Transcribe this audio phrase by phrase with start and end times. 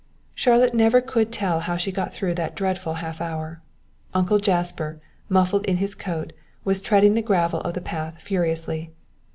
[0.33, 3.61] Charlotte never could tell how she got through that dreadful half hour.
[4.15, 6.33] Uncle Jasper, muffled in his coat,
[6.65, 8.89] was treading the gravel of the path furiously.